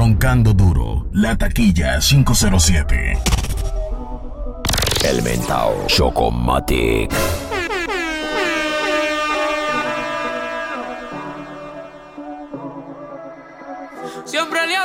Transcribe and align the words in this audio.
Roncando 0.00 0.54
duro, 0.54 1.08
la 1.12 1.36
taquilla 1.36 2.00
507. 2.00 3.18
El 5.04 5.22
mentao 5.22 5.84
Chocomatic. 5.88 7.12
Siempre 14.24 14.66
le 14.68 14.76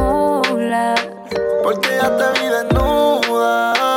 disimula. 0.00 0.94
Porque 1.62 1.88
ya 1.96 2.16
te 2.16 2.40
vi 2.40 2.48
desnuda. 2.48 3.89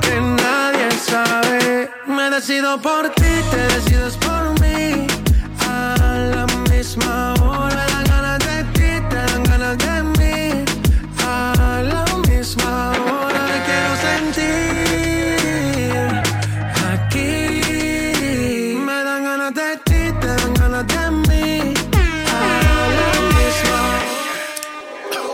Que 0.00 0.20
nadie 0.20 0.90
sabe. 0.92 1.90
Me 2.06 2.30
decido 2.30 2.80
por 2.80 3.08
ti, 3.10 3.32
te 3.50 3.62
decides 3.74 4.16
por 4.16 4.58
mí. 4.60 5.06
A 5.68 5.96
la 6.34 6.46
misma 6.70 7.34
hora 7.42 7.86
me 7.86 7.92
dan 7.92 8.04
ganas 8.04 8.38
de 8.38 8.64
ti, 8.74 8.90
te 9.10 9.16
dan 9.16 9.42
ganas 9.44 9.76
de 9.78 10.02
mí. 10.18 10.64
A 11.26 11.54
la 11.92 12.04
misma 12.28 12.92
hora 13.06 13.40
te 13.50 13.56
quiero 13.66 13.92
sentir. 14.08 15.32
Aquí 16.92 17.30
me 18.86 18.98
dan 19.04 19.20
ganas 19.24 19.52
de 19.54 19.76
ti, 19.84 20.12
te 20.20 20.26
dan 20.26 20.54
ganas 20.54 20.86
de 20.86 21.10
mí. 21.28 21.74
A 22.32 22.42
la 22.98 23.10
misma 23.34 23.80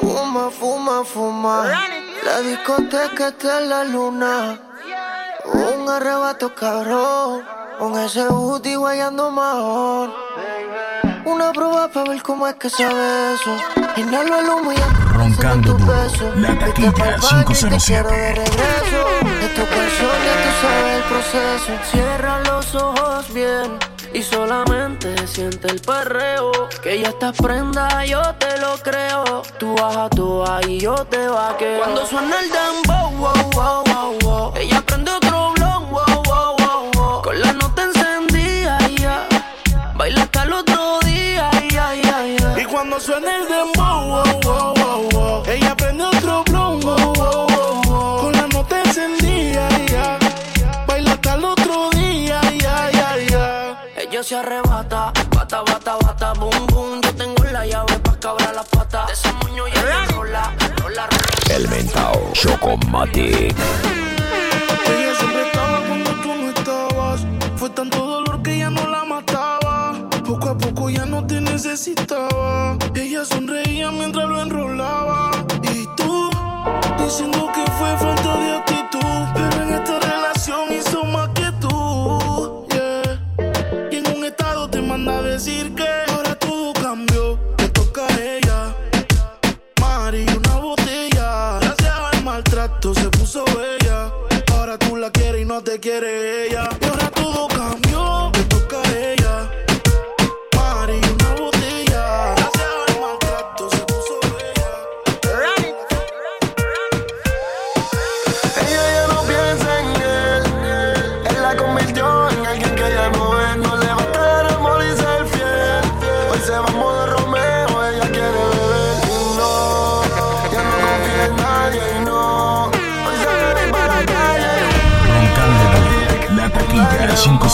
Fuma, 0.01 0.51
fuma, 0.51 1.05
fuma. 1.05 1.98
La 2.29 2.43
discoteca 2.43 3.29
está 3.29 3.63
en 3.63 3.71
la 3.71 3.85
luna. 3.85 4.61
Un 5.47 5.89
arrebato 5.89 6.55
cabrón. 6.55 7.43
Con 7.79 7.99
ese 7.99 8.29
booty 8.29 8.75
guayando 8.75 9.31
mejor. 9.31 10.13
Una 11.25 11.53
prueba 11.53 11.89
para 11.89 12.11
ver 12.11 12.23
cómo 12.23 12.47
es 12.47 12.57
que 12.57 12.69
sabe 12.69 13.33
eso. 13.33 13.57
Inhalo 13.97 14.41
el 14.41 14.47
humo 14.47 14.73
y 14.73 14.77
Roncando 15.15 15.75
tu 15.75 15.87
beso. 15.87 16.31
la 16.37 16.59
taquilla 16.59 16.93
pa'l 16.93 17.19
baño 17.19 17.41
y 17.41 17.45
te 17.45 17.55
507. 17.55 17.87
quiero 17.87 18.09
de 18.11 18.35
regreso. 18.35 19.01
Es 19.41 19.55
tu 19.55 19.65
canción, 19.75 20.17
ya 20.27 20.35
tú 20.45 20.51
sabes 20.61 20.97
el 20.97 21.03
proceso. 21.11 21.73
Cierra 21.91 22.41
los 22.41 22.75
ojos 22.75 23.33
bien. 23.33 23.79
Y 24.19 24.23
solamente 24.25 25.15
siente 25.29 25.69
el 25.69 25.81
perreo. 25.81 26.51
Que 26.83 27.01
ya 27.01 27.11
estás 27.11 27.37
prenda, 27.37 28.05
yo 28.05 28.21
te 28.35 28.59
lo 28.59 28.77
creo. 28.79 29.43
Tú 29.61 29.77
bajas 29.77 30.11
tú 30.11 30.43
y 30.67 30.81
yo 30.81 30.97
te 31.05 31.29
vaqueo. 31.29 31.79
Cuando 31.79 32.05
suena 32.05 32.35
el 32.41 32.51
dembow, 32.51 33.13
wow, 33.13 33.51
wow, 33.53 33.85
wow, 33.87 34.19
wow. 34.23 34.53
Ella 34.57 34.83
prende 34.85 35.13
otro 35.13 35.53
blon, 35.53 35.91
wow, 35.91 36.23
wow, 36.25 36.57
wow, 36.59 36.91
wow. 36.95 37.23
Con 37.23 37.41
la 37.41 37.53
nota 37.53 37.85
encendida, 37.85 38.77
ya. 38.97 39.29
Baila 39.95 40.23
hasta 40.23 40.43
el 40.43 40.53
otro 40.53 40.99
día, 41.05 41.49
ya, 41.71 41.95
ya, 41.95 42.27
ya. 42.27 42.61
Y 42.61 42.65
cuando 42.65 42.99
suena 42.99 43.37
el 43.37 43.47
dembow, 43.47 43.78
mentao 62.39 62.57
Chocomatic. 62.57 64.08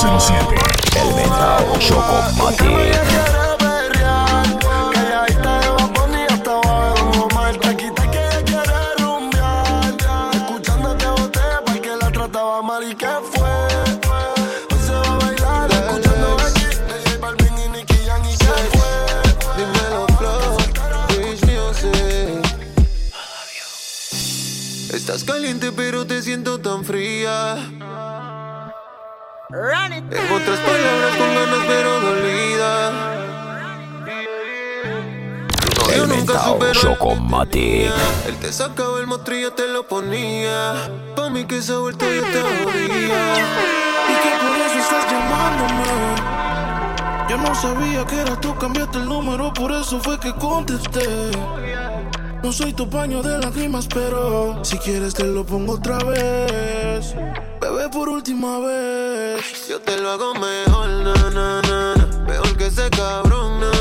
507. 0.04 0.54
El 1.00 1.14
mentao 1.14 1.78
Chocomatic. 1.78 3.13
Chocomatic. 36.73 37.93
él 38.26 38.37
te 38.41 38.53
sacaba 38.53 38.99
el 39.00 39.06
mostrillo, 39.06 39.53
te 39.53 39.69
lo 39.69 39.87
ponía. 39.87 40.91
Pa' 41.15 41.31
mí 41.31 41.44
que 41.44 41.61
se 41.61 41.73
ha 41.73 41.79
vuelto 41.79 42.05
yo 42.05 42.23
te 42.23 42.41
aburría. 42.41 43.35
Y 44.09 44.15
que 44.23 44.31
por 44.41 44.56
eso 44.56 44.79
estás 44.79 45.11
llamándome. 45.11 45.85
Yo 47.29 47.38
no 47.38 47.55
sabía 47.55 48.05
que 48.06 48.21
era 48.21 48.41
tú, 48.41 48.56
cambiaste 48.56 48.99
el 48.99 49.06
número, 49.06 49.53
por 49.53 49.73
eso 49.73 50.00
fue 50.00 50.19
que 50.19 50.32
contesté. 50.35 51.31
No 52.43 52.53
soy 52.53 52.75
tu 52.75 52.88
paño 52.88 53.23
de 53.23 53.38
lágrimas, 53.38 53.87
pero 53.87 54.62
si 54.65 54.76
quieres 54.79 55.15
te 55.15 55.25
lo 55.25 55.47
pongo 55.47 55.75
otra 55.75 55.99
vez. 55.99 57.15
Bebé, 57.61 57.88
por 57.88 58.09
última 58.11 58.59
vez. 58.59 59.67
Yo 59.69 59.81
te 59.81 59.97
lo 59.99 60.11
hago 60.11 60.35
mejor, 60.35 60.88
na, 60.88 61.15
na, 61.31 61.62
na, 61.62 61.94
que 62.59 62.67
ese 62.67 62.91
cabrón, 62.91 63.61
na, 63.61 63.74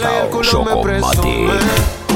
pone 0.00 0.20
El 0.20 0.48
y 0.48 0.64
me 0.64 0.82
presume. 0.82 1.58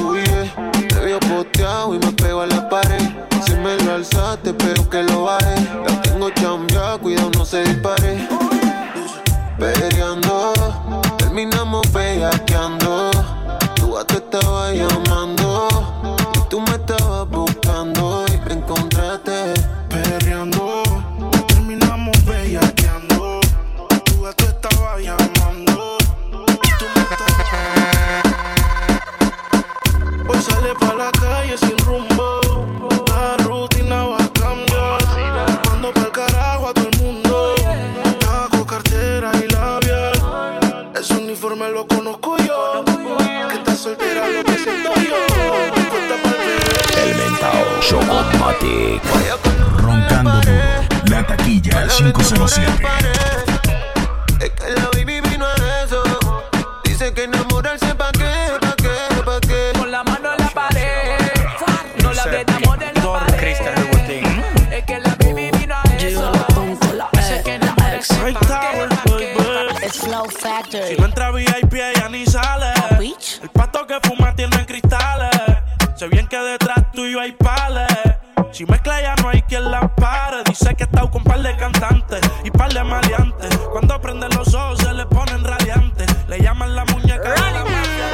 Uy, 0.05 0.25
yeah. 0.25 0.73
Te 0.89 1.01
veo 1.01 1.21
posteado 1.21 1.95
y 1.95 1.99
me 1.99 2.13
pego 2.13 2.41
a 2.43 2.47
la 2.47 2.69
pared. 2.69 3.01
Si 3.45 3.53
me 3.55 3.77
lo 3.85 3.95
alzaste, 3.95 4.51
espero 4.51 4.89
que 4.89 5.03
lo 5.03 5.25
baje. 5.25 5.55
La 5.87 6.03
tengo 6.03 6.31
chambeada, 6.31 6.99
cuidado 6.99 7.31
no 7.37 7.45
se 7.45 7.65
dispare. 7.65 8.29
Peleando, 9.59 10.53
terminamos 11.19 11.91
bellaqueando. 11.93 12.82
Si 70.73 70.97
no 70.97 71.05
entra 71.05 71.31
VIP, 71.31 71.75
ella 71.75 72.09
ni 72.09 72.25
sale. 72.25 72.73
El 73.43 73.51
pato 73.51 73.87
que 73.87 74.01
fuma 74.03 74.35
tiene 74.35 74.65
cristales. 74.65 75.29
Sé 75.95 76.09
bien 76.09 76.27
que 76.27 76.39
detrás 76.39 76.91
tuyo 76.93 77.21
hay 77.21 77.33
pales. 77.33 77.87
Si 78.53 78.65
mezcla 78.65 79.03
ya 79.03 79.15
no 79.17 79.29
hay 79.29 79.43
quien 79.43 79.71
la 79.71 79.95
pare. 79.95 80.39
Dice 80.47 80.75
que 80.75 80.85
está 80.85 81.03
con 81.11 81.23
par 81.23 81.43
de 81.43 81.55
cantantes 81.57 82.22
Cuando 83.71 84.01
prende 84.01 84.27
los 84.31 84.55
ojos 84.55 84.79
se 84.79 84.95
le 84.95 85.05
ponen 85.05 85.45
radiantes. 85.45 86.07
Le 86.27 86.41
llaman 86.41 86.75
la 86.75 86.87
muñeca 86.87 87.31
de 87.31 87.53
la 87.53 87.65
mafia. 87.65 88.09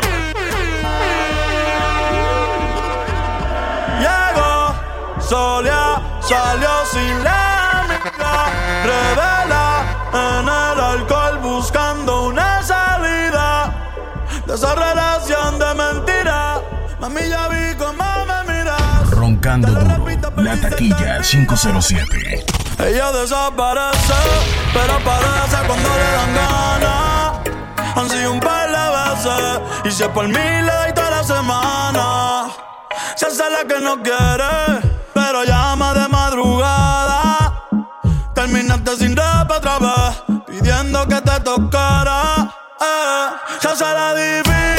Llegó, 4.00 5.20
solía, 5.20 6.02
salió 6.22 6.70
sin 6.90 7.22
la 7.22 7.82
amiga. 7.82 8.46
Revela 8.82 9.84
en 10.12 10.48
el 10.48 10.80
alcohol 10.80 11.38
buscando 11.40 12.26
una 12.26 12.60
salida 12.64 13.72
de 14.44 14.54
esa 14.54 14.74
relación 14.74 15.58
de 15.60 15.74
mentira. 15.74 16.60
Mami, 17.00 17.28
ya 17.28 17.46
vi 17.46 17.76
cómo 17.76 18.04
me 18.26 18.52
miras. 18.52 19.10
Roncando 19.10 19.68
duro. 19.68 20.42
La 20.42 20.60
taquilla 20.60 21.20
507. 21.20 22.44
Ella 22.78 23.10
desaparece, 23.12 24.14
pero 24.72 24.94
aparece 24.94 25.56
cuando 25.66 25.88
le 25.88 26.10
dan 26.16 26.34
ganas. 26.34 27.32
Han 27.96 28.08
sido 28.08 28.32
un 28.32 28.40
par 28.40 28.70
de 28.70 28.84
veces, 28.98 29.60
y 29.84 29.90
si 29.90 30.02
es 30.04 30.08
por 30.10 30.26
mí 30.28 30.34
le 30.34 30.72
doy 30.72 30.92
toda 30.94 31.10
la 31.10 31.24
semana. 31.24 32.46
Se 33.16 33.26
hace 33.26 33.50
la 33.50 33.64
que 33.66 33.80
no 33.80 34.00
quiere, 34.00 34.94
pero 35.12 35.42
llama 35.44 35.92
de 35.94 36.08
madrugada. 36.08 37.68
Terminaste 38.34 38.96
sin 38.96 39.16
rap 39.16 39.50
otra 39.50 39.78
vez, 39.80 40.22
pidiendo 40.46 41.06
que 41.08 41.20
te 41.20 41.40
tocara. 41.40 42.54
Eh, 42.80 43.28
se 43.60 43.68
hace 43.68 43.84
la 43.84 44.14
difícil, 44.14 44.77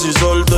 casi, 0.00 0.14
casi 0.14 0.49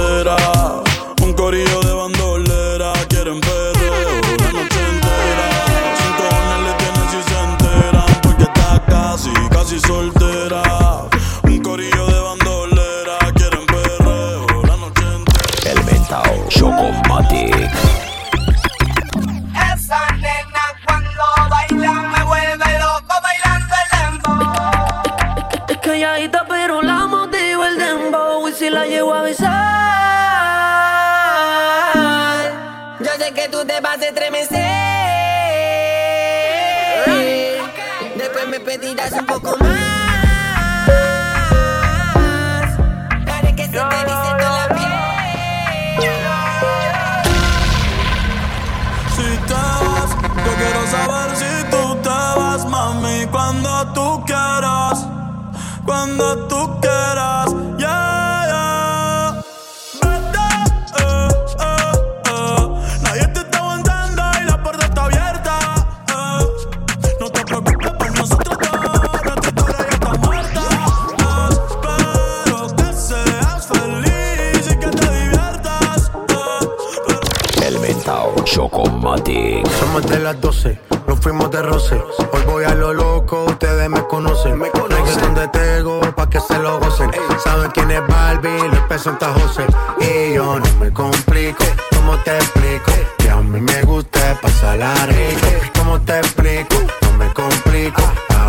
De 80.08 80.18
las 80.18 80.40
12, 80.40 80.78
nos 81.06 81.20
fuimos 81.20 81.50
de 81.50 81.62
roce. 81.62 81.94
Hoy 82.32 82.42
voy 82.46 82.64
a 82.64 82.74
lo 82.74 82.92
loco, 82.92 83.44
ustedes 83.44 83.88
me 83.88 84.02
conocen. 84.06 84.58
Me 84.58 84.70
conocen 84.70 85.34
de 85.34 85.48
Tego, 85.48 86.00
pa' 86.14 86.28
que 86.28 86.40
se 86.40 86.58
lo 86.58 86.78
gocen. 86.80 87.10
Saben 87.42 87.70
quién 87.70 87.90
es 87.90 88.06
Barbie, 88.06 88.68
les 88.70 88.80
presenta 88.80 89.32
José. 89.32 89.64
Y 90.00 90.34
yo 90.34 90.58
no 90.58 90.78
me 90.78 90.92
complico, 90.92 91.64
¿cómo 91.94 92.16
te 92.18 92.36
explico? 92.36 92.92
Que 93.18 93.30
a 93.30 93.36
mí 93.36 93.60
me 93.60 93.82
gusta 93.82 94.38
pasarla 94.40 94.92
rico. 95.06 95.46
¿Cómo 95.78 96.00
te 96.00 96.18
explico? 96.18 96.76
No 97.02 97.12
me 97.18 97.32
complico. 97.32 98.02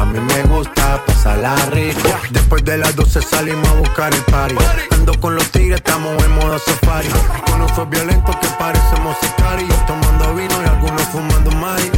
A 0.04 0.06
mí 0.06 0.20
me 0.20 0.44
gusta 0.54 1.02
pasarla 1.06 1.56
rico. 1.72 2.10
Después 2.30 2.66
de 2.66 2.78
las 2.78 2.94
12 2.94 3.22
salimos 3.22 3.66
a 3.70 3.74
buscar 3.76 4.14
el 4.14 4.22
party. 4.24 4.56
Ando 4.92 5.18
con 5.22 5.34
los 5.34 5.50
tigres, 5.50 5.78
estamos 5.78 6.22
en 6.22 6.32
modo 6.34 6.60
safari. 6.60 7.08
Uno 7.56 7.70
fue 7.70 7.86
violento 7.86 8.38
que 8.42 8.48
parecemos 8.60 9.16
sicarios. 9.22 9.86
Tomando 9.86 10.36
vino 10.36 10.62
y 10.62 10.68
algunos 10.68 11.04
fumando 11.04 11.52
mari. 11.52 11.90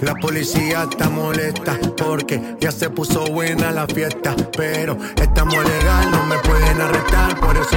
La 0.00 0.14
policía 0.14 0.86
está 0.90 1.10
molesta 1.10 1.78
porque 2.02 2.56
ya 2.58 2.72
se 2.72 2.88
puso 2.88 3.26
buena 3.26 3.70
la 3.70 3.86
fiesta. 3.86 4.34
Pero 4.56 4.96
estamos 5.20 5.62
legal, 5.62 6.10
no 6.10 6.24
me 6.24 6.38
pueden 6.38 6.80
arrestar. 6.80 7.38
Por 7.38 7.54
eso 7.54 7.76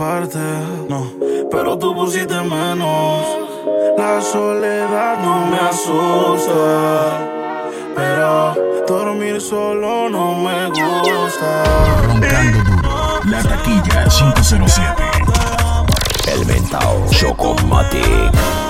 Parte, 0.00 0.38
no, 0.88 1.12
pero 1.50 1.76
tú 1.76 1.94
pusiste 1.94 2.40
menos. 2.40 3.20
La 3.98 4.22
soledad 4.22 5.18
no 5.22 5.44
me 5.44 5.58
asusta, 5.58 7.28
pero 7.94 8.54
dormir 8.88 9.42
solo 9.42 10.08
no 10.08 10.36
me 10.36 10.68
gusta. 10.68 11.64
Roncando 12.06 12.58
duro. 12.64 13.20
La 13.26 13.42
taquilla 13.42 14.08
507. 14.08 15.02
El 16.32 16.46
mentao 16.46 17.04
Chocomatic. 17.10 18.69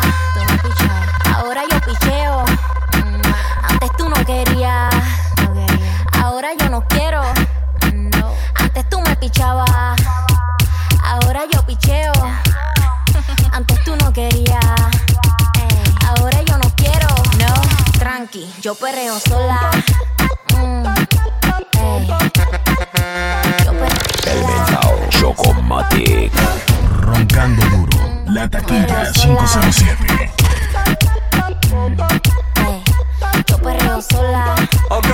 Tú. 0.00 1.30
Ahora 1.34 1.62
yo 1.70 1.80
picheo. 1.80 2.44
Mm, 2.94 3.20
Antes 3.70 3.90
tú 3.96 4.08
no 4.08 4.24
querías, 4.24 4.94
no 5.42 5.52
quería. 5.54 6.04
Ahora 6.22 6.48
yo 6.58 6.68
no 6.70 6.82
quiero. 6.88 7.22
No. 7.92 8.32
Antes 8.54 8.88
tú 8.88 9.00
me 9.00 9.16
pichabas. 9.16 9.70
Ahora 11.04 11.40
yo 11.52 11.64
picheo. 11.66 12.12
Antes 13.52 13.82
tú 13.84 13.96
no 13.96 14.12
querías. 14.12 14.64
Ahora 16.08 16.42
yo 16.42 16.58
no 16.58 16.70
quiero. 16.76 17.06
No, 17.38 17.54
tranqui, 17.98 18.52
yo 18.60 18.74
perreo 18.74 19.18
sola. 19.20 19.70
Mm. 20.56 20.84
Yo 23.64 23.72
perreo 23.72 23.88
El 24.26 24.44
mentao 24.46 24.98
Chocomatic. 25.10 26.32
Roncando 27.00 27.62
duro. 27.66 28.09
La 28.32 28.48
taquilla 28.48 29.10
507. 29.12 30.06
ey. 32.56 32.84
Yo 33.48 33.58
perreo 33.58 34.00
sola. 34.00 34.54
Ok, 34.88 35.06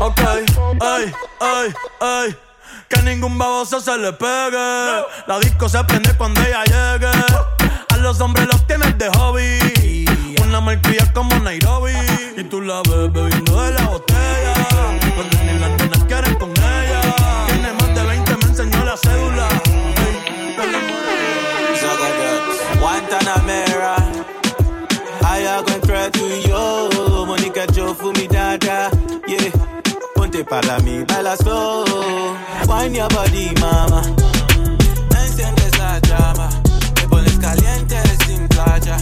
ok. 0.00 0.20
Que 2.88 3.02
ningún 3.02 3.38
baboso 3.38 3.80
se 3.80 3.96
le 3.96 4.12
pegue. 4.12 5.02
La 5.26 5.38
disco 5.40 5.68
se 5.68 5.82
prende 5.84 6.14
cuando 6.18 6.42
ella 6.42 6.62
llegue. 6.64 7.10
A 7.88 7.96
los 7.96 8.20
hombres 8.20 8.46
los 8.48 8.66
tienes 8.66 8.98
de 8.98 9.08
hobby. 9.10 10.04
Una 10.42 10.60
marquilla 10.60 11.10
como 11.14 11.34
Nairobi. 11.36 11.94
Y 12.36 12.44
tú 12.44 12.60
la 12.60 12.82
ves 12.82 13.12
bebiendo 13.12 13.62
de 13.62 13.72
la 13.72 13.86
botella. 13.86 14.54
Cuando 15.14 15.38
ni 15.44 15.58
las 15.58 15.70
nenas 15.70 16.04
quieren 16.04 16.34
con 16.34 16.52
enamoré. 23.18 23.64
Guantanamera. 23.64 23.96
Haya 25.24 25.58
encontrar 25.58 26.10
tú 26.10 26.26
y 26.26 26.48
yo. 26.48 27.26
Mónica, 27.26 27.66
yo 27.72 27.94
fumi 27.94 28.26
dada. 28.28 28.90
Yeah. 29.26 29.52
Ponte 30.14 30.44
para 30.44 30.78
mí, 30.80 31.04
baila 31.04 31.36
slow. 31.36 31.84
Wine 32.68 32.96
your 32.96 33.08
body, 33.12 33.52
mama. 33.60 34.02
Enciendes 35.22 35.78
la 35.78 35.98
llama. 36.00 36.48
Me 36.96 37.08
pones 37.08 37.38
caliente 37.38 37.96
sin 38.26 38.48
playa. 38.48 38.96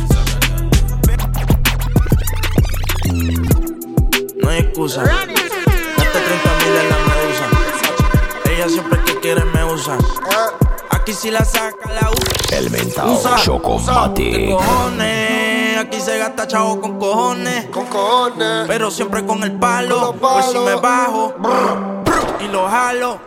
No 4.43 4.51
hay 4.51 4.59
excusa. 4.61 5.03
Hasta 5.03 6.19
30 6.21 6.51
mil 6.59 6.77
en 6.77 6.89
la 6.89 6.99
medusa. 7.09 7.47
Ella 8.51 8.69
siempre 8.69 8.99
que 9.05 9.21
quiere 9.21 9.45
me 9.45 9.65
usa. 9.65 9.99
Aquí 11.09 11.17
si 11.17 11.31
la 11.31 11.43
saca 11.43 11.91
la 11.91 12.11
usa. 12.11 12.59
El 12.59 12.71
mentao 12.71 13.13
Usa, 13.13 13.37
¿Qué 13.37 13.43
Chocomatic. 13.45 14.51
cojones? 14.51 15.79
Aquí 15.79 16.01
se 16.03 16.19
gasta 16.19 16.47
chavo 16.47 16.83
con 16.83 16.99
cojones. 16.99 17.65
Con 17.73 17.87
cojones. 17.87 18.67
Pero 18.69 18.91
siempre 18.91 19.25
con 19.25 19.43
el 19.43 19.59
palo. 19.59 19.95
Con 19.95 20.21
los 20.21 20.33
Pues 20.35 20.45
si 20.53 20.59
me 20.59 20.75
bajo 20.75 21.35
y 22.45 22.49
lo 22.49 22.69
jalo. 22.69 23.21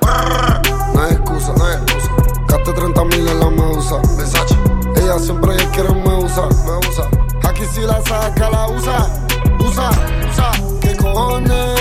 No 0.93 1.01
hay 1.01 1.13
excusa, 1.13 1.53
no 1.57 1.65
hay 1.65 1.73
excusa. 1.77 2.11
Gaste 2.49 2.71
30 2.71 3.03
mil 3.05 3.27
en 3.27 3.39
la 3.39 3.49
medusa. 3.49 3.95
Versace. 4.15 4.55
Ella 4.97 5.17
siempre 5.17 5.55
quiere 5.73 5.89
me 5.89 6.17
usa, 6.23 6.43
me 6.67 6.87
usa. 6.87 7.09
Aquí 7.49 7.63
si 7.73 7.81
la 7.81 7.99
saca, 8.03 8.47
la 8.51 8.67
usa. 8.67 9.09
Usa, 9.59 9.89
usa. 10.31 10.51
¿Qué 10.81 10.95
cojones? 10.97 11.79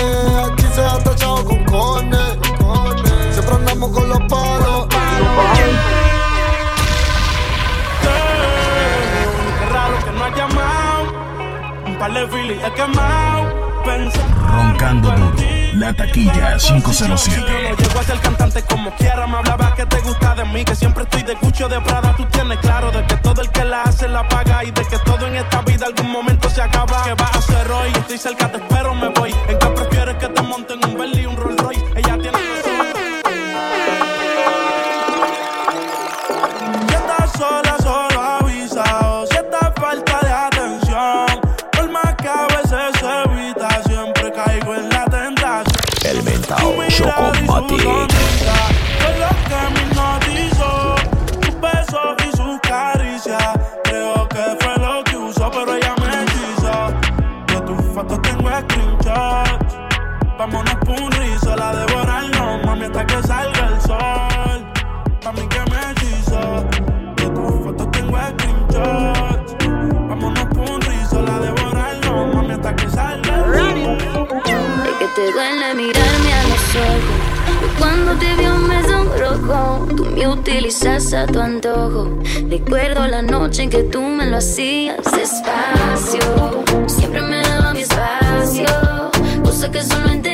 Aquí 0.51 0.65
se 0.73 0.81
ha 0.83 0.97
tachado 0.97 1.45
con 1.45 1.63
cojones. 1.65 2.30
De 12.21 12.27
filis 12.27 12.63
he 12.63 12.71
quemado. 12.73 13.71
Roncando 14.47 15.09
duro. 15.11 15.33
La 15.73 15.93
taquilla 15.93 16.57
507. 16.57 17.41
No 17.41 17.75
llego 17.75 17.99
a 17.99 18.03
ser 18.03 18.19
cantante 18.19 18.61
como 18.63 18.91
quiera. 18.91 19.25
Me 19.25 19.37
hablaba 19.37 19.73
que 19.73 19.85
te 19.85 19.99
gusta 20.01 20.35
de 20.35 20.45
mí, 20.45 20.63
que 20.63 20.75
siempre 20.75 21.03
estoy 21.03 21.23
de 21.23 21.33
Gucci 21.35 21.63
o 21.63 21.69
de 21.69 21.81
Prada. 21.81 22.13
Tú 22.15 22.25
tienes 22.25 22.59
claro 22.59 22.91
de 22.91 23.03
que 23.07 23.15
todo 23.17 23.41
el 23.41 23.49
que 23.49 23.63
la 23.65 23.83
hace 23.83 24.07
la 24.07 24.27
paga 24.27 24.63
y 24.63 24.71
de 24.71 24.85
que 24.85 24.99
todo 24.99 25.25
en 25.25 25.35
esta 25.35 25.61
vida 25.61 25.87
algún 25.87 26.11
momento 26.11 26.49
se 26.49 26.61
acaba. 26.61 27.03
¿Qué 27.05 27.13
vas 27.15 27.35
a 27.35 27.39
hacer 27.39 27.71
hoy? 27.71 27.89
estoy 27.89 28.17
cerca, 28.17 28.51
te 28.51 28.57
espero, 28.57 28.93
me 28.93 29.09
voy. 29.09 29.33
¿En 29.47 29.57
qué 29.57 29.67
prefieres 29.67 30.15
que 30.17 30.27
te 30.27 30.41
monten 30.43 30.79
un 30.85 30.97
Bentley 30.97 31.23
y 31.23 31.25
un 31.25 31.37
Rolls 31.37 31.57
Royce? 31.57 31.85
Ella 31.95 32.10
Chocomatic. 47.71 48.10
Cuando 77.77 78.13
te 78.15 78.35
vio 78.35 78.55
me 78.57 78.81
sonrojó. 78.83 79.87
Tú 79.95 80.05
me 80.05 80.27
utilizas 80.27 81.13
a 81.13 81.25
tu 81.27 81.39
antojo. 81.39 82.19
Recuerdo 82.49 83.07
la 83.07 83.21
noche 83.21 83.63
en 83.63 83.69
que 83.69 83.83
tú 83.83 84.01
me 84.01 84.25
lo 84.27 84.37
hacías 84.37 84.97
despacio. 85.03 86.63
Siempre 86.87 87.21
me 87.21 87.41
daba 87.41 87.73
mi 87.73 87.81
espacio. 87.81 88.65
Cosa 89.43 89.71
que 89.71 89.83
solo 89.83 90.05
entenderemos 90.05 90.30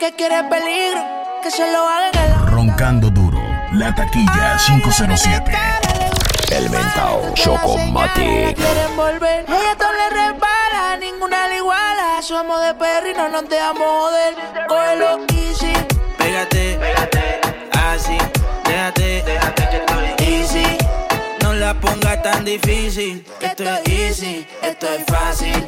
que 0.00 0.14
quiere 0.14 0.42
peligro, 0.44 1.02
que 1.42 1.50
se 1.50 1.70
lo 1.70 1.86
haga 1.86 2.46
Roncando 2.46 3.10
duro. 3.10 3.38
La 3.74 3.94
taquilla 3.94 4.56
507. 4.66 5.52
El 6.52 6.70
mentao 6.70 7.22
Me 7.22 7.34
Chocomatic. 7.34 8.56
quieren 8.56 8.96
volver. 8.96 9.44
Ella 9.46 9.76
todo 9.76 9.92
le 9.92 10.08
repara, 10.08 10.96
ninguna 10.98 11.48
le 11.48 11.56
iguala. 11.58 12.22
Somos 12.22 12.62
de 12.62 12.74
perro 12.74 13.10
y 13.10 13.14
no 13.14 13.28
nos 13.28 13.46
dejamos 13.50 13.84
joder. 13.86 14.34
Cógelo 14.68 15.18
easy. 15.34 15.72
Pégate, 16.16 16.78
pégate, 16.80 17.40
así, 17.78 18.16
déjate, 18.64 19.22
déjate 19.22 19.68
que 19.68 19.76
estoy 19.76 20.26
easy. 20.26 20.78
No 21.42 21.52
la 21.52 21.74
pongas 21.74 22.22
tan 22.22 22.46
difícil, 22.46 23.22
esto 23.42 23.64
es 23.64 23.88
easy, 23.88 24.46
esto 24.62 24.86
es 24.94 25.04
fácil. 25.04 25.66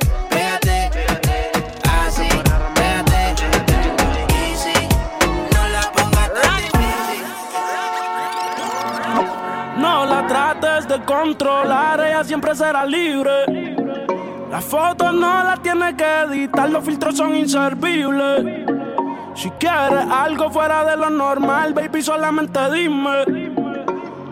Trates 10.32 10.88
de 10.88 11.04
controlar, 11.04 12.00
ella 12.00 12.24
siempre 12.24 12.54
será 12.54 12.86
libre. 12.86 13.76
Las 14.50 14.64
fotos 14.64 15.12
no 15.12 15.44
las 15.44 15.60
tienes 15.60 15.94
que 15.94 16.04
editar, 16.04 16.70
los 16.70 16.82
filtros 16.82 17.16
son 17.18 17.36
inservibles. 17.36 18.66
Si 19.34 19.50
quieres 19.50 20.06
algo 20.10 20.50
fuera 20.50 20.84
de 20.86 20.96
lo 20.96 21.10
normal, 21.10 21.74
baby, 21.74 22.00
solamente 22.02 22.58
dime. 22.70 23.52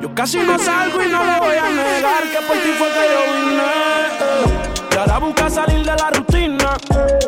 Yo 0.01 0.15
casi 0.15 0.39
no 0.39 0.59
salgo 0.59 1.03
y 1.03 1.09
no 1.09 1.23
le 1.23 1.39
voy 1.39 1.57
a 1.57 1.69
negar 1.69 2.23
que 2.33 2.47
por 2.47 2.57
ti 2.57 2.71
fue 2.79 2.89
que 2.89 3.05
yo 3.13 3.35
vine. 3.35 3.63
eh. 3.63 4.91
Y 4.93 4.97
ahora 4.97 5.19
busca 5.19 5.51
salir 5.51 5.85
de 5.85 5.97
la 5.97 6.11
rutina, 6.11 6.77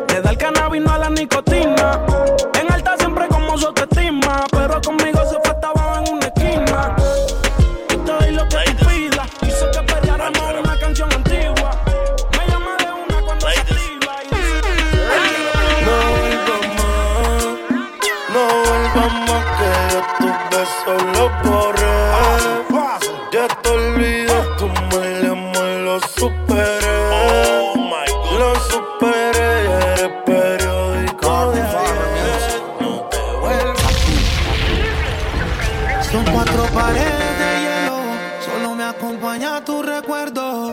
le 0.09 0.21
da 0.21 0.31
el 0.31 0.37
cannabis 0.37 0.81
no 0.81 0.91
a 0.93 0.97
la 0.97 1.09
nicotina. 1.11 1.99
Son 36.13 36.23
cuatro 36.25 36.65
paredes 36.65 37.39
de 37.39 37.61
hielo, 37.63 37.97
solo 38.45 38.75
me 38.75 38.83
acompaña 38.83 39.65
tu 39.65 39.81
recuerdo. 39.81 40.71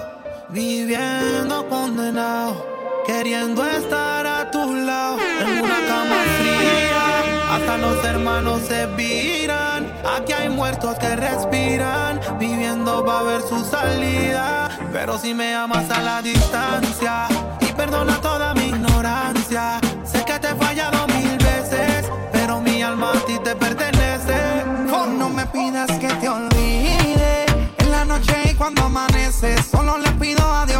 Viviendo 0.50 1.66
condenado, 1.66 2.66
queriendo 3.06 3.64
estar 3.64 4.26
a 4.26 4.50
tu 4.50 4.74
lado. 4.74 5.16
En 5.40 5.64
una 5.64 5.78
cama 5.88 6.16
fría, 6.38 7.54
hasta 7.54 7.78
los 7.78 8.04
hermanos 8.04 8.60
se 8.68 8.84
viran. 8.88 9.90
Aquí 10.14 10.34
hay 10.34 10.50
muertos 10.50 10.98
que 10.98 11.16
respiran, 11.16 12.20
viviendo 12.38 13.02
va 13.02 13.20
a 13.20 13.22
ver 13.22 13.40
su 13.40 13.64
salida. 13.64 14.68
Pero 14.92 15.16
si 15.16 15.32
me 15.32 15.54
amas 15.54 15.90
a 15.90 16.02
la 16.02 16.20
distancia 16.20 17.28
y 17.60 17.72
perdona 17.72 18.20
toda 18.20 18.52
mi 18.52 18.66
ignorancia, 18.66 19.79
pidas 25.52 25.90
que 25.98 26.08
te 26.08 26.28
olvide 26.28 27.46
en 27.78 27.90
la 27.90 28.04
noche 28.04 28.34
y 28.50 28.54
cuando 28.54 28.84
amanece. 28.84 29.62
Solo 29.62 29.98
le 29.98 30.10
pido 30.12 30.44
a 30.44 30.66
Dios 30.66 30.79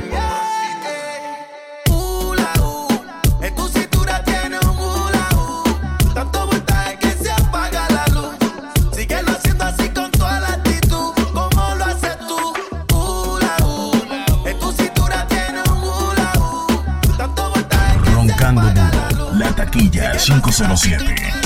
617 20.61 21.40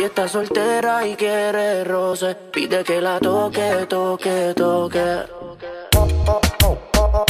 Hoy 0.00 0.06
está 0.06 0.26
soltera 0.26 1.06
y 1.06 1.14
quiere 1.14 1.84
roce. 1.84 2.34
Pide 2.34 2.82
que 2.84 3.02
la 3.02 3.20
toque, 3.20 3.84
toque, 3.86 4.54
toque. 4.56 5.26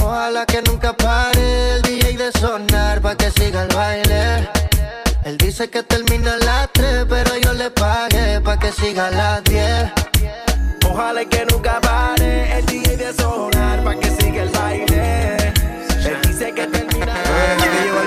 Ojalá 0.04 0.46
que 0.46 0.62
nunca 0.62 0.92
pare 0.92 1.72
el 1.74 1.82
DJ 1.82 2.16
de 2.16 2.30
sonar 2.30 3.00
pa' 3.00 3.16
que 3.16 3.28
siga 3.32 3.64
el 3.64 3.74
baile. 3.74 4.48
Él 5.24 5.36
dice 5.36 5.68
que 5.68 5.82
termina 5.82 6.34
a 6.34 6.38
las 6.38 6.72
3, 6.72 7.06
pero 7.08 7.36
yo 7.38 7.54
le 7.54 7.72
pagué 7.72 8.40
pa' 8.40 8.56
que 8.56 8.70
siga 8.70 9.08
a 9.08 9.10
las 9.10 9.42
10. 9.42 9.92
Ojalá 10.88 11.24
que 11.24 11.44
nunca 11.46 11.80
pare 11.80 12.56
el 12.56 12.66
DJ 12.66 12.96
de 12.96 13.12
sonar 13.14 13.82
pa' 13.82 13.96
que 13.96 14.10
siga 14.10 14.42
el 14.44 14.50
baile. 14.50 15.36
Él 16.06 16.18
dice 16.22 16.54
que 16.54 16.68
termina. 16.68 17.14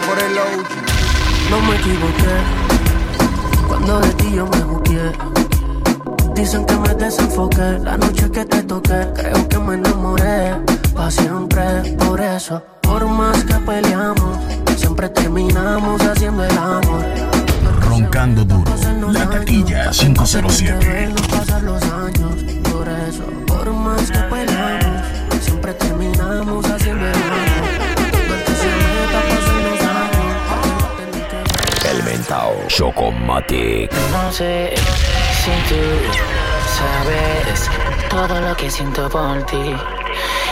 por 0.07 0.19
el 0.19 0.35
No 1.49 1.59
me 1.59 1.75
equivoqué 1.75 2.82
cuando 3.85 4.07
de 4.07 4.13
ti 4.13 4.31
yo 4.33 4.47
me 4.47 4.63
busqué. 4.63 5.11
Dicen 6.35 6.65
que 6.65 6.75
me 6.77 6.93
desenfoqué 6.95 7.79
la 7.83 7.97
noche 7.97 8.29
que 8.31 8.45
te 8.45 8.63
toqué. 8.63 9.07
Creo 9.13 9.47
que 9.49 9.57
me 9.59 9.75
enamoré 9.75 10.55
pa' 10.93 11.11
siempre. 11.11 11.95
Por 11.97 12.19
eso, 12.21 12.61
por 12.81 13.05
más 13.07 13.43
que 13.43 13.55
peleamos, 13.55 14.37
siempre 14.77 15.09
terminamos 15.09 16.01
haciendo 16.01 16.45
el 16.45 16.57
amor. 16.57 17.03
Roncando 17.81 18.45
duro. 18.45 18.71
La 19.11 19.29
taquilla 19.29 19.91
507. 19.91 21.09
No 21.09 21.37
pasan 21.37 21.65
los 21.65 21.83
años, 21.83 22.35
por 22.71 22.87
eso, 22.87 23.23
por 23.45 23.73
más 23.73 24.09
que 24.09 24.19
peleamos, 24.19 25.01
siempre 25.41 25.73
terminamos 25.73 26.65
haciendo 26.65 26.82
mentao 32.33 32.53
Chocomatic. 32.67 33.91
No 34.11 34.31
sé 34.31 34.73
si 35.41 35.51
tú 35.69 35.81
sabes 36.77 37.69
todo 38.09 38.39
lo 38.41 38.55
que 38.55 38.69
siento 38.69 39.09
por 39.09 39.43
ti. 39.45 39.75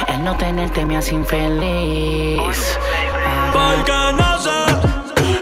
El 0.08 0.24
no 0.24 0.36
tenerte 0.38 0.86
me 0.86 0.98
hace 0.98 1.15
infeliz. 1.15 2.78
Porque 3.54 4.00
no 4.17 4.39
sé 4.39 4.60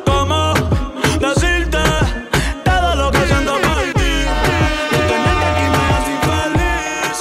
cómo 0.06 0.54
decirte 1.20 1.84
todo 2.64 2.96
lo 2.96 3.12
que 3.12 3.26
siento 3.28 3.54
por 3.54 3.82
ti. 4.00 4.14
No 4.92 4.98
tenerte 5.12 5.46
aquí 5.52 5.66
me 5.74 5.82
hace 5.96 6.12
infeliz. 6.20 7.16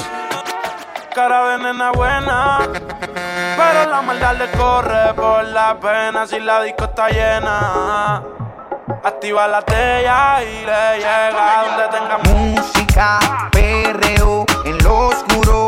Cara 1.14 1.48
de 1.48 1.58
nena 1.64 1.92
buena, 1.92 2.58
pero 3.56 3.90
la 3.90 4.02
maldad 4.02 4.36
le 4.36 4.50
corre 4.56 5.14
por 5.14 5.44
la 5.44 5.78
pena 5.80 6.26
si 6.26 6.38
la 6.38 6.62
disco 6.62 6.84
está 6.84 7.08
llena. 7.08 8.37
Activa 9.08 9.48
la 9.48 9.62
tella 9.62 10.42
y 10.42 10.66
le 10.66 10.98
llega 10.98 11.64
donde 11.64 11.88
tenga 11.88 12.18
Música, 12.28 13.18
perreo, 13.50 14.44
en 14.66 14.84
lo 14.84 15.08
oscuro. 15.08 15.67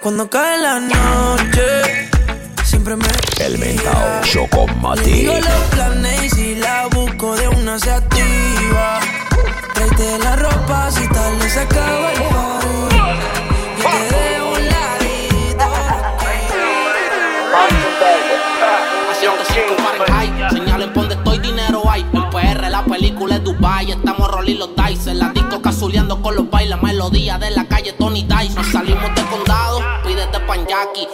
Cuando 0.00 0.30
cae 0.30 0.58
la 0.62 0.80
noche, 0.80 2.08
siempre 2.64 2.96
me. 2.96 3.04
El 3.38 3.58
mentao 3.58 4.22
Le 4.94 5.02
digo 5.02 5.34
los 5.34 5.62
planes 5.74 6.22
y 6.22 6.30
si 6.30 6.54
la 6.54 6.86
busco 6.86 7.36
de 7.36 7.48
una 7.48 7.78
se 7.78 7.90
activa. 7.90 8.98
Tráete 9.74 10.18
la 10.20 10.36
ropa 10.36 10.90
si 10.90 11.06
tal 11.08 11.42
se 11.50 11.60
acaba 11.60 12.12
el 12.12 12.22
party. 12.22 12.66
Yo 13.76 13.88
te 13.90 14.14
dejo 14.14 14.48
un 14.48 14.66
ladito. 14.68 15.64
Haciendo 19.10 19.44
cinco 19.52 19.82
Fahrenheit 19.82 20.50
Señalen 20.50 20.92
por 20.94 21.02
donde 21.02 21.16
estoy, 21.16 21.38
dinero 21.40 21.82
hay 21.90 22.06
En 22.14 22.30
PR 22.30 22.70
la 22.70 22.82
película 22.84 23.36
es 23.36 23.44
Dubai 23.44 23.90
Estamos 23.90 24.30
rolling 24.30 24.56
los 24.56 24.70
dice 24.76 25.10
En 25.10 25.18
la 25.18 25.28
disco 25.28 25.60
cazuleando 25.60 26.22
con 26.22 26.36
los 26.36 26.48
bailes 26.48 26.80
Melodía 26.82 27.36
de 27.36 27.50
la 27.50 27.66
calle 27.66 27.92
Tony 27.92 28.22
Dice 28.22 28.54
Nos 28.54 28.66
salimos 28.68 29.14
del 29.14 29.26
condado 29.26 29.49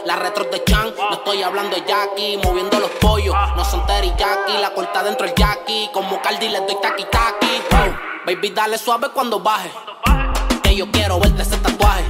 La 0.04 0.16
retro 0.16 0.44
de 0.44 0.62
Chan 0.64 0.92
No 0.98 1.16
estoy 1.16 1.42
hablando 1.42 1.74
de 1.74 1.82
Jackie 1.86 2.38
Moviendo 2.44 2.78
los 2.78 2.90
pollos 3.00 3.34
No 3.56 3.64
son 3.64 3.86
teriyaki 3.86 4.52
La 4.60 4.74
corta 4.74 5.02
dentro 5.02 5.26
el 5.26 5.34
Jackie 5.34 5.88
Como 5.94 6.20
Cardi 6.20 6.50
le 6.50 6.60
doy 6.60 6.76
taki 6.82 7.04
taki 7.04 7.46
Oh, 7.72 8.26
Baby 8.26 8.50
dale 8.50 8.76
suave 8.76 9.08
cuando 9.14 9.40
baje 9.40 9.70
Que 10.62 10.76
yo 10.76 10.90
quiero 10.90 11.18
verte 11.18 11.40
ese 11.40 11.56
tatuaje. 11.56 12.04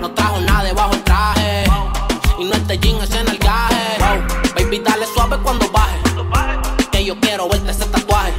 No 0.00 0.12
trajo 0.12 0.38
nada 0.38 0.62
debajo 0.62 0.92
el 0.92 1.02
traje 1.02 1.64
Y 2.38 2.44
no 2.44 2.54
este 2.54 2.78
jean 2.78 3.02
es 3.02 3.10
en 3.10 3.26
el 3.26 3.38
gaje 3.38 3.98
Baby 4.54 4.78
dale 4.78 5.04
suave 5.06 5.38
cuando 5.42 5.68
baje 5.70 5.98
Que 6.92 7.04
yo 7.04 7.18
quiero 7.18 7.48
verte 7.48 7.72
ese 7.72 7.86
tatuaje. 7.86 8.32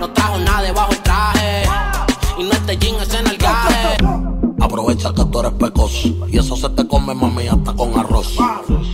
No 0.00 0.10
trajo 0.10 0.38
nada 0.38 0.62
debajo 0.62 0.90
el 0.90 1.02
traje 1.04 1.68
Y 2.36 2.42
no 2.42 2.50
este 2.50 2.76
jean 2.78 2.96
es 2.96 3.14
en 3.14 3.28
el 3.28 3.36
gaje 3.36 3.96
Aprovecha 4.60 5.12
tú 5.36 5.40
eres 5.40 5.52
pecoso 5.52 6.08
y 6.28 6.38
eso 6.38 6.56
se 6.56 6.68
te 6.70 6.86
come, 6.86 7.14
mami, 7.14 7.46
hasta 7.48 7.72
con 7.74 7.98
arroz. 7.98 8.36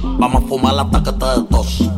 Vamos 0.02 0.42
a 0.42 0.46
fumar 0.48 0.78
hasta 0.78 1.02
que 1.02 1.12
te 1.12 1.26
des 1.26 1.48
tos. 1.48 1.90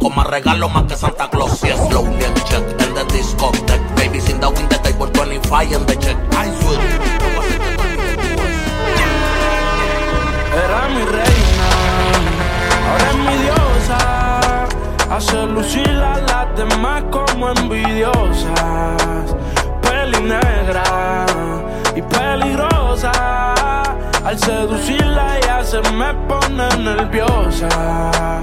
Con 0.00 0.14
más 0.14 0.26
regalo 0.28 0.68
más 0.68 0.84
que 0.84 0.96
Santa 0.96 1.28
Claus. 1.28 1.62
Y 1.64 1.68
es 1.68 1.80
slow 1.88 2.04
bien 2.04 2.32
check 2.48 2.62
en 2.80 2.94
the 2.94 3.04
discotheque. 3.16 3.80
Baby, 3.96 4.18
in 4.18 4.68
the 4.68 4.78
table, 4.78 5.10
25 5.12 5.74
en 5.74 5.86
the 5.86 5.96
check. 5.96 6.16
I 6.32 6.50
swear. 6.60 6.80
Era 10.64 10.88
mi 10.88 11.02
reina, 11.02 11.68
ahora 12.90 13.10
es 13.10 13.16
mi 13.16 13.36
diosa. 13.42 15.16
Hace 15.16 15.46
lucir 15.46 15.88
a 15.88 16.18
las 16.20 16.56
demás. 16.56 16.78
más 16.78 17.02
como 17.10 17.50
envidiosas. 17.50 19.19
Al 24.30 24.38
seducirla 24.38 25.38
ella 25.38 25.64
se 25.64 25.80
me 25.90 26.14
pone 26.28 26.68
nerviosa. 26.78 28.40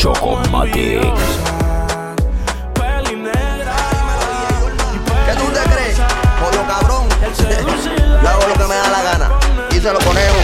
Chocomatic. 0.00 1.02
¿Qué 5.26 5.34
tú 5.36 5.44
te 5.52 5.60
crees? 5.68 6.00
Pollo 6.40 6.66
cabrón. 6.66 7.06
Yo 8.22 8.28
hago 8.30 8.48
lo 8.48 8.54
que 8.54 8.64
me 8.66 8.76
da 8.76 8.88
la 8.88 9.02
gana. 9.02 9.28
Y 9.70 9.74
se 9.74 9.92
lo 9.92 9.98
ponemos. 9.98 10.38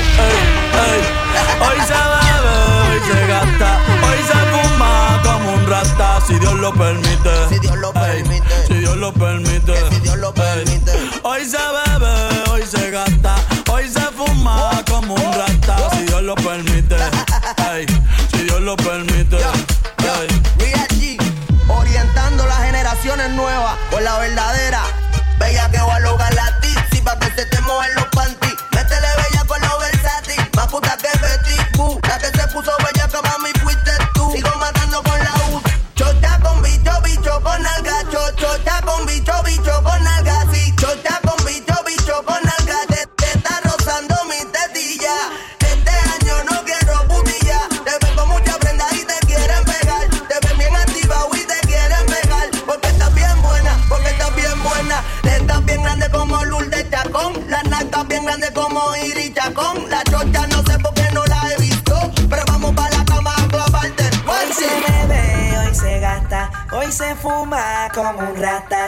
Hoy 1.58 1.78
se 1.86 1.94
bebe, 1.94 2.54
hoy 2.84 3.00
se 3.08 3.26
gasta, 3.26 3.80
hoy 4.06 4.18
se 4.26 4.38
fuma 4.52 5.22
como 5.24 5.54
un 5.54 5.66
rata, 5.66 6.20
si 6.26 6.38
Dios 6.38 6.52
lo 6.56 6.74
permite. 6.74 7.48
Si 7.48 7.58
Dios 7.58 7.76
lo 7.78 7.94
permite. 7.94 8.66
si 8.68 8.74
Dios 8.74 8.96
lo 8.98 9.10
permite. 9.14 9.72
si 9.90 10.00
Dios 10.00 10.18
lo 10.18 10.34
permite. 10.34 10.92
Hoy 11.22 11.46
se 11.46 11.56
bebe, 11.56 12.50
hoy 12.50 12.62
se 12.62 12.90
gasta, 12.90 13.36
hoy 13.72 13.88
se 13.88 14.02
fuma 14.02 14.82
como 14.90 15.14
un 15.14 15.32
rata, 15.32 15.78
si 15.92 16.04
Dios 16.04 16.22
lo 16.24 16.34
permite. 16.34 16.96
Lo 18.66 18.76
permite. 18.78 19.36
Ey. 19.36 20.26
Real 20.58 20.88
G, 20.98 21.16
orientando 21.68 22.44
las 22.46 22.64
generaciones 22.64 23.30
nuevas 23.30 23.76
con 23.92 24.02
la 24.02 24.18
verdadera. 24.18 24.75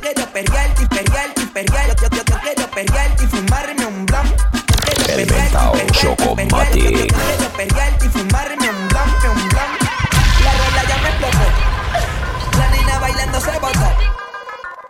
Yo 0.00 0.14
quiero 0.14 0.32
perrearte 0.32 0.82
y 0.82 0.86
perrearte 0.86 1.42
y 1.42 1.46
perrearte. 1.46 2.02
Yo, 2.02 2.08
yo, 2.08 2.24
yo 2.24 2.40
quiero 2.40 2.70
perrearte 2.70 3.24
y 3.24 3.26
fumarme 3.26 3.84
un. 3.84 4.06
Yo 4.06 4.16
quiero 5.04 5.20
El 5.20 5.30
mentao 5.30 5.72
perrearte. 5.72 6.00
Yo, 6.02 6.16
yo 6.16 7.06
quiero 7.06 7.50
perrearte 7.54 8.06
y 8.06 8.08
fumarme 8.08 8.70
un 8.70 8.88
blon, 8.88 9.10
un 9.30 9.48
blon. 9.50 9.70
La 10.42 10.52
rola 10.52 10.82
ya 10.88 10.96
me 11.02 11.08
explotó. 11.10 12.58
La 12.58 12.70
nena 12.70 12.98
bailando 12.98 13.40
se 13.40 13.58
botó. 13.58 13.92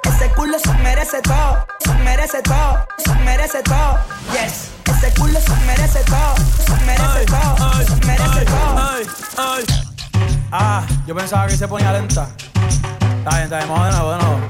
Ese 0.04 0.30
culo 0.30 0.58
se 0.60 0.74
merece 0.74 1.20
todo, 1.22 1.66
se 1.84 1.94
merece 1.94 2.42
todo, 2.42 2.86
se 2.98 3.14
merece 3.24 3.62
todo. 3.64 3.98
Yes, 4.32 4.70
ese 4.96 5.12
culo 5.18 5.40
se 5.40 5.56
merece 5.66 6.04
todo, 6.04 6.34
se 6.66 6.84
merece 6.84 7.24
todo, 7.26 7.84
se 7.84 8.06
merece 8.06 8.44
todo. 8.44 8.78
Ay, 8.78 9.06
ay. 9.36 9.64
Ah, 10.52 10.86
yo 11.04 11.16
pensaba 11.16 11.48
que 11.48 11.56
se 11.56 11.66
ponía 11.66 11.92
lenta. 11.92 12.28
Está 13.18 13.30
bien, 13.30 13.42
está 13.42 13.56
bien, 13.56 13.68
vamos 13.68 13.86
de 13.86 13.92
nuevo, 13.92 14.12
de 14.12 14.18
nuevo. 14.18 14.49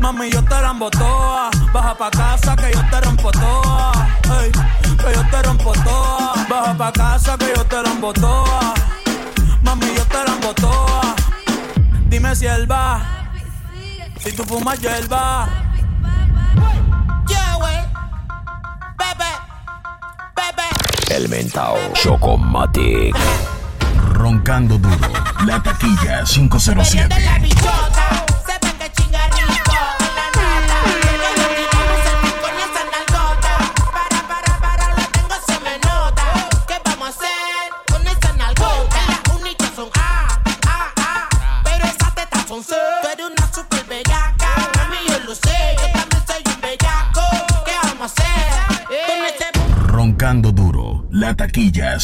Mami, 0.00 0.30
yo 0.30 0.42
te 0.42 0.60
la 0.60 0.70
embotoa. 0.70 1.50
Baja 1.72 1.94
pa' 1.94 2.10
casa 2.10 2.56
que 2.56 2.72
yo 2.72 2.80
te 2.90 3.00
rompo 3.02 3.30
toa. 3.30 3.92
Ey, 4.40 4.50
que 4.96 5.12
yo 5.14 5.22
te 5.30 5.42
rompo 5.42 5.72
toa. 5.72 6.32
Baja 6.48 6.74
pa' 6.74 6.92
casa 6.92 7.36
que 7.36 7.52
yo 7.54 7.64
te 7.66 7.82
la 7.82 7.90
embotoa. 7.90 8.74
Mami, 9.62 9.86
yo 9.94 10.04
te 10.06 10.24
la 10.24 10.32
embotoa. 10.32 11.14
Dime 12.08 12.34
si 12.34 12.46
él 12.46 12.70
va. 12.70 13.00
Si 14.18 14.32
tú 14.32 14.44
fumas 14.44 14.78
wey. 14.80 15.02
Bebe. 18.98 19.32
Bebe. 20.36 20.68
El 21.14 21.28
mentao 21.28 21.76
Chocomatic. 21.94 23.14
Roncando 24.12 24.78
duro. 24.78 25.08
La 25.46 25.62
taquilla 25.62 26.24
507. 26.24 27.08